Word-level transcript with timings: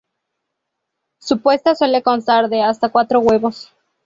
Su 1.19 1.41
puesta 1.43 1.75
suele 1.75 2.01
constar 2.01 2.49
de 2.49 2.63
hasta 2.63 2.89
cuatro 2.89 3.19
huevos. 3.19 3.71